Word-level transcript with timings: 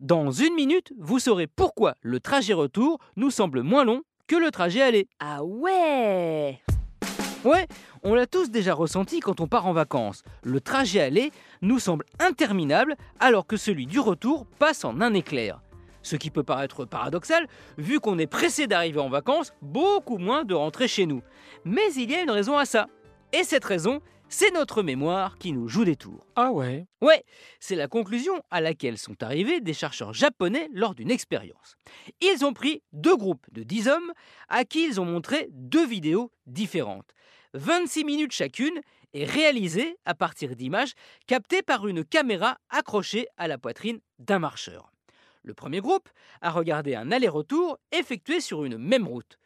Dans 0.00 0.30
une 0.30 0.54
minute, 0.54 0.92
vous 0.96 1.18
saurez 1.18 1.48
pourquoi 1.48 1.96
le 2.02 2.20
trajet 2.20 2.52
retour 2.52 3.00
nous 3.16 3.32
semble 3.32 3.62
moins 3.62 3.84
long 3.84 4.02
que 4.28 4.36
le 4.36 4.52
trajet 4.52 4.80
aller. 4.80 5.08
Ah 5.18 5.42
ouais 5.42 6.60
Ouais, 7.44 7.66
on 8.04 8.14
l'a 8.14 8.28
tous 8.28 8.48
déjà 8.48 8.74
ressenti 8.74 9.18
quand 9.18 9.40
on 9.40 9.48
part 9.48 9.66
en 9.66 9.72
vacances. 9.72 10.22
Le 10.44 10.60
trajet 10.60 11.00
aller 11.00 11.32
nous 11.62 11.80
semble 11.80 12.04
interminable 12.20 12.94
alors 13.18 13.44
que 13.44 13.56
celui 13.56 13.86
du 13.86 13.98
retour 13.98 14.46
passe 14.60 14.84
en 14.84 15.00
un 15.00 15.14
éclair. 15.14 15.60
Ce 16.02 16.14
qui 16.14 16.30
peut 16.30 16.44
paraître 16.44 16.84
paradoxal 16.84 17.48
vu 17.76 17.98
qu'on 17.98 18.20
est 18.20 18.28
pressé 18.28 18.68
d'arriver 18.68 19.00
en 19.00 19.10
vacances, 19.10 19.52
beaucoup 19.62 20.18
moins 20.18 20.44
de 20.44 20.54
rentrer 20.54 20.86
chez 20.86 21.06
nous. 21.06 21.22
Mais 21.64 21.92
il 21.96 22.08
y 22.08 22.14
a 22.14 22.22
une 22.22 22.30
raison 22.30 22.56
à 22.56 22.66
ça. 22.66 22.86
Et 23.32 23.42
cette 23.42 23.64
raison, 23.64 24.00
c'est 24.28 24.52
notre 24.52 24.82
mémoire 24.82 25.38
qui 25.38 25.52
nous 25.52 25.68
joue 25.68 25.84
des 25.84 25.96
tours. 25.96 26.26
Ah 26.36 26.52
ouais 26.52 26.86
Ouais, 27.00 27.24
c'est 27.60 27.76
la 27.76 27.88
conclusion 27.88 28.42
à 28.50 28.60
laquelle 28.60 28.98
sont 28.98 29.22
arrivés 29.22 29.60
des 29.60 29.72
chercheurs 29.72 30.12
japonais 30.12 30.68
lors 30.72 30.94
d'une 30.94 31.10
expérience. 31.10 31.76
Ils 32.20 32.44
ont 32.44 32.52
pris 32.52 32.82
deux 32.92 33.16
groupes 33.16 33.46
de 33.52 33.62
10 33.62 33.88
hommes 33.88 34.12
à 34.48 34.64
qui 34.64 34.84
ils 34.84 35.00
ont 35.00 35.04
montré 35.04 35.48
deux 35.52 35.86
vidéos 35.86 36.30
différentes, 36.46 37.10
26 37.54 38.04
minutes 38.04 38.32
chacune 38.32 38.80
et 39.14 39.24
réalisées 39.24 39.96
à 40.04 40.14
partir 40.14 40.54
d'images 40.54 40.92
captées 41.26 41.62
par 41.62 41.86
une 41.86 42.04
caméra 42.04 42.58
accrochée 42.68 43.26
à 43.38 43.48
la 43.48 43.56
poitrine 43.58 44.00
d'un 44.18 44.38
marcheur. 44.38 44.92
Le 45.42 45.54
premier 45.54 45.80
groupe 45.80 46.08
a 46.42 46.50
regardé 46.50 46.94
un 46.94 47.10
aller-retour 47.10 47.78
effectué 47.92 48.40
sur 48.40 48.64
une 48.64 48.76
même 48.76 49.08
route 49.08 49.38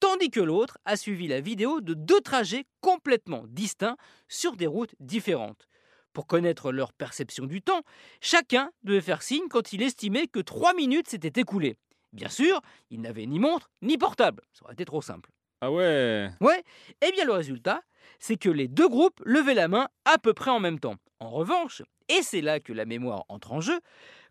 tandis 0.00 0.30
que 0.30 0.40
l'autre 0.40 0.78
a 0.84 0.96
suivi 0.96 1.28
la 1.28 1.40
vidéo 1.40 1.80
de 1.80 1.94
deux 1.94 2.20
trajets 2.20 2.66
complètement 2.80 3.44
distincts 3.48 3.96
sur 4.28 4.56
des 4.56 4.66
routes 4.66 4.94
différentes. 5.00 5.68
Pour 6.12 6.26
connaître 6.26 6.72
leur 6.72 6.92
perception 6.92 7.46
du 7.46 7.62
temps, 7.62 7.82
chacun 8.20 8.70
devait 8.82 9.00
faire 9.00 9.22
signe 9.22 9.48
quand 9.48 9.72
il 9.72 9.82
estimait 9.82 10.26
que 10.26 10.40
trois 10.40 10.74
minutes 10.74 11.08
s'étaient 11.08 11.40
écoulées. 11.40 11.76
Bien 12.12 12.28
sûr, 12.28 12.60
il 12.90 13.00
n'avait 13.00 13.26
ni 13.26 13.38
montre 13.38 13.70
ni 13.82 13.98
portable, 13.98 14.42
ça 14.52 14.64
aurait 14.64 14.74
été 14.74 14.84
trop 14.84 15.02
simple. 15.02 15.30
Ah 15.60 15.70
ouais 15.70 16.30
Ouais, 16.40 16.62
et 17.02 17.12
bien 17.12 17.24
le 17.24 17.32
résultat, 17.32 17.82
c'est 18.18 18.36
que 18.36 18.48
les 18.48 18.68
deux 18.68 18.88
groupes 18.88 19.20
levaient 19.24 19.54
la 19.54 19.68
main 19.68 19.88
à 20.04 20.18
peu 20.18 20.32
près 20.32 20.50
en 20.50 20.60
même 20.60 20.78
temps. 20.78 20.96
En 21.20 21.30
revanche, 21.30 21.82
et 22.08 22.22
c'est 22.22 22.40
là 22.40 22.60
que 22.60 22.72
la 22.72 22.84
mémoire 22.84 23.24
entre 23.28 23.52
en 23.52 23.60
jeu, 23.60 23.80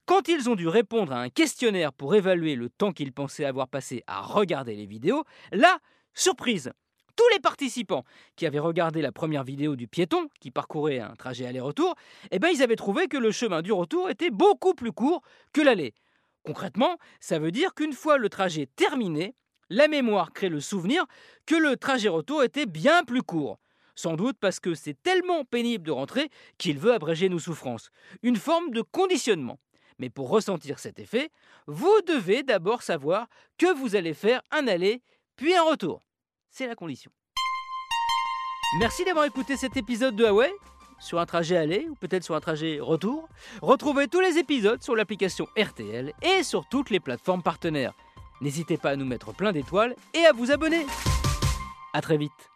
quand 0.08 0.30
ils 0.30 0.50
ont 0.50 0.56
dû 0.56 0.68
répondre 0.68 1.12
à 1.12 1.20
un 1.20 1.30
questionnaire 1.30 1.94
pour 1.94 2.16
évaluer 2.16 2.56
le 2.56 2.70
temps 2.70 2.94
qu'ils 2.94 3.12
pensaient 3.12 3.46
avoir 3.46 3.68
passé 3.68 4.04
à 4.08 4.22
regarder 4.22 4.74
les 4.74 4.88
vidéos, 4.88 5.24
là, 5.52 5.78
surprise 6.16 6.72
tous 7.18 7.28
les 7.34 7.40
participants 7.40 8.06
qui 8.36 8.46
avaient 8.46 8.60
regardé 8.60 9.02
la 9.02 9.12
première 9.12 9.44
vidéo 9.44 9.76
du 9.76 9.88
piéton 9.88 10.30
qui 10.40 10.52
parcourait 10.52 11.00
un 11.00 11.16
trajet 11.16 11.48
aller-retour, 11.48 11.96
eh 12.30 12.38
ben 12.38 12.50
ils 12.50 12.62
avaient 12.62 12.76
trouvé 12.76 13.08
que 13.08 13.18
le 13.18 13.32
chemin 13.32 13.64
du 13.64 13.72
retour 13.72 14.10
était 14.10 14.30
beaucoup 14.30 14.76
plus 14.76 14.92
court 14.92 15.24
que 15.52 15.62
l'aller. 15.62 15.96
Concrètement, 16.44 16.98
ça 17.20 17.40
veut 17.40 17.52
dire 17.52 17.74
qu'une 17.74 17.94
fois 17.94 18.20
le 18.20 18.30
trajet 18.30 18.70
terminé, 18.76 19.34
la 19.70 19.88
mémoire 19.88 20.32
crée 20.32 20.50
le 20.50 20.62
souvenir 20.62 21.06
que 21.48 21.56
le 21.56 21.76
trajet 21.76 22.10
retour 22.10 22.44
était 22.44 22.68
bien 22.68 23.04
plus 23.04 23.24
court. 23.24 23.58
Sans 23.96 24.16
doute 24.16 24.38
parce 24.40 24.60
que 24.60 24.76
c'est 24.76 25.02
tellement 25.02 25.44
pénible 25.44 25.84
de 25.84 25.92
rentrer 25.92 26.30
qu'il 26.60 26.78
veut 26.78 26.94
abréger 26.94 27.30
nos 27.30 27.40
souffrances. 27.40 27.90
Une 28.22 28.36
forme 28.36 28.70
de 28.70 28.84
conditionnement. 28.84 29.60
Mais 30.00 30.10
pour 30.10 30.30
ressentir 30.30 30.80
cet 30.80 31.00
effet, 31.00 31.30
vous 31.66 32.02
devez 32.08 32.44
d'abord 32.44 32.84
savoir 32.84 33.28
que 33.58 33.74
vous 33.76 33.96
allez 33.96 34.14
faire 34.14 34.42
un 34.52 34.68
aller 34.68 35.02
puis 35.36 35.56
un 35.56 35.64
retour. 35.64 36.02
C'est 36.50 36.68
la 36.68 36.76
condition. 36.76 37.12
Merci 38.80 39.06
d'avoir 39.06 39.26
écouté 39.26 39.56
cet 39.56 39.78
épisode 39.78 40.16
de 40.16 40.26
Huawei 40.26 40.52
sur 41.00 41.20
un 41.20 41.26
trajet 41.26 41.58
aller 41.58 41.88
ou 41.90 41.96
peut-être 41.96 42.24
sur 42.24 42.36
un 42.36 42.40
trajet 42.40 42.80
retour. 42.80 43.30
Retrouvez 43.62 44.08
tous 44.08 44.20
les 44.20 44.38
épisodes 44.38 44.82
sur 44.84 44.96
l'application 44.96 45.48
RTL 45.58 46.14
et 46.22 46.44
sur 46.44 46.68
toutes 46.68 46.90
les 46.90 47.00
plateformes 47.00 47.44
partenaires. 47.44 47.94
N'hésitez 48.42 48.78
pas 48.78 48.92
à 48.92 48.96
nous 48.96 49.06
mettre 49.06 49.34
plein 49.34 49.52
d'étoiles 49.52 49.96
et 50.14 50.26
à 50.26 50.34
vous 50.34 50.52
abonner. 50.52 50.86
A 51.94 52.02
très 52.02 52.18
vite 52.18 52.50